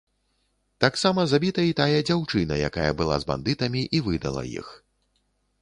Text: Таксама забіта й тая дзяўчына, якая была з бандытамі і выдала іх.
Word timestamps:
Таксама 0.85 1.25
забіта 1.33 1.65
й 1.67 1.77
тая 1.81 1.99
дзяўчына, 2.11 2.57
якая 2.71 2.89
была 3.03 3.15
з 3.25 3.29
бандытамі 3.33 3.81
і 3.99 4.03
выдала 4.09 4.43
іх. 4.59 4.77